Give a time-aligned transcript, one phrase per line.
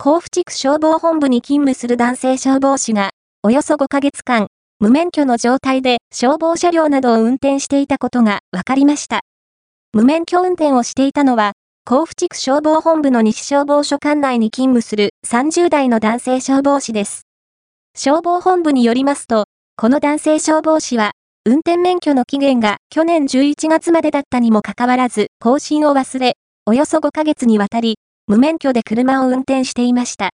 [0.00, 3.10] 甲府地区消防本部に勤務する男性消防士が、
[3.42, 4.46] およそ5ヶ月間、
[4.78, 9.22] 無免許の状態で消防車両などを運転していたことが分かりました。
[9.92, 17.22] 無免許運転をしていたのは、甲府地区消防本部の西消防署管内に勤務する30代の男性消防士です。
[17.96, 19.46] 消防本部によりますと、
[19.76, 21.10] この男性消防士は、
[21.44, 26.36] 運転免許の期限が去年11月までだったにもかかわらず、更新を忘れ、
[26.66, 27.96] およそ5ヶ月にわたり、
[28.28, 30.26] 無免許で車を運転していました。